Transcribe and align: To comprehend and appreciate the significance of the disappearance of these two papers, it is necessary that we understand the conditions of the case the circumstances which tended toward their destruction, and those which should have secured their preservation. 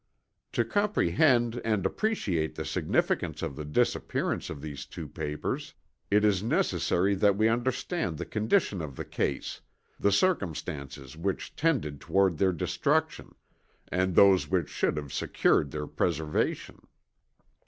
To 0.53 0.65
comprehend 0.65 1.61
and 1.63 1.85
appreciate 1.85 2.55
the 2.55 2.65
significance 2.65 3.43
of 3.43 3.55
the 3.55 3.63
disappearance 3.63 4.49
of 4.49 4.59
these 4.59 4.87
two 4.87 5.07
papers, 5.07 5.75
it 6.09 6.25
is 6.25 6.41
necessary 6.41 7.13
that 7.13 7.37
we 7.37 7.47
understand 7.47 8.17
the 8.17 8.25
conditions 8.25 8.81
of 8.81 8.95
the 8.95 9.05
case 9.05 9.61
the 9.99 10.11
circumstances 10.11 11.15
which 11.15 11.55
tended 11.55 12.01
toward 12.01 12.39
their 12.39 12.51
destruction, 12.51 13.35
and 13.89 14.15
those 14.15 14.49
which 14.49 14.69
should 14.69 14.97
have 14.97 15.13
secured 15.13 15.69
their 15.69 15.85
preservation. 15.85 16.81